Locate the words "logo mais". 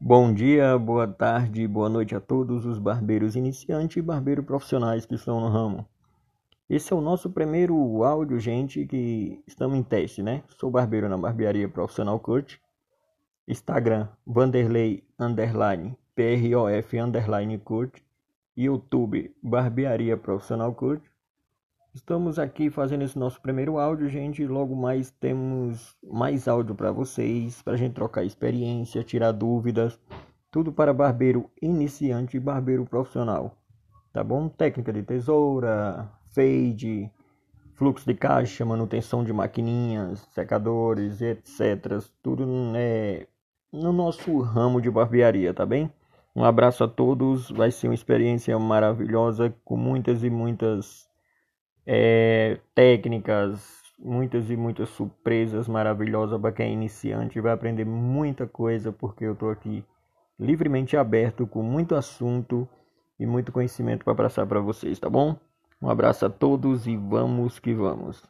24.46-25.10